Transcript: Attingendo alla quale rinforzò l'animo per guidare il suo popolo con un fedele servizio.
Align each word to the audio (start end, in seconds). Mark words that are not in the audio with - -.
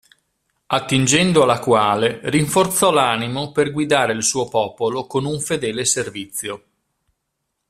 Attingendo 0.65 1.43
alla 1.43 1.59
quale 1.59 2.21
rinforzò 2.23 2.89
l'animo 2.89 3.51
per 3.51 3.71
guidare 3.71 4.13
il 4.13 4.23
suo 4.23 4.49
popolo 4.49 5.05
con 5.05 5.25
un 5.25 5.39
fedele 5.39 5.85
servizio. 5.85 6.63